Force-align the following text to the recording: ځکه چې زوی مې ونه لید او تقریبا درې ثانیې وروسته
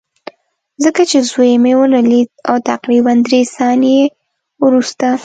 ځکه 0.83 1.01
چې 1.09 1.17
زوی 1.29 1.51
مې 1.63 1.73
ونه 1.77 2.01
لید 2.09 2.29
او 2.49 2.55
تقریبا 2.69 3.13
درې 3.27 3.41
ثانیې 3.55 4.01
وروسته 4.63 5.07